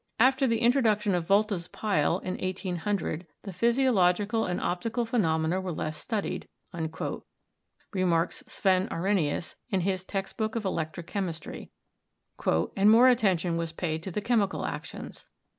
[0.17, 5.95] "After the introduction of Volta's pile (in 1800) the physiological and optical phenomena were less
[5.95, 6.47] studied,"
[7.93, 11.69] remarks Sven Arrhenius in his 'Text Book of Electric Chemistry/
[12.47, 15.25] "and more attention was paid to the chemi cal actions.